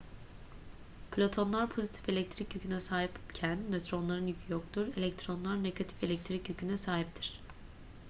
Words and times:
protonlar 1.11 1.67
pozitif 1.69 2.09
elektrik 2.09 2.55
yüküne 2.55 2.79
sahipken 2.79 3.71
nötronların 3.71 4.27
yükü 4.27 4.51
yoktur 4.53 4.87
elektronlar 4.97 5.63
negatif 5.63 6.03
elektrik 6.03 6.49
yüküne 6.49 6.77
sahiptir 6.77 7.41